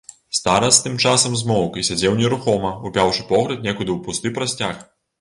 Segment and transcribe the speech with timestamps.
[0.37, 4.87] Старац тым часам змоўк і сядзеў нерухома, упяўшы погляд некуды ў пусты прасцяг.